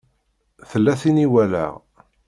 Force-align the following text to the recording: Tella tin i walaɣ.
Tella 0.69 0.93
tin 1.01 1.17
i 1.25 1.27
walaɣ. 1.31 1.73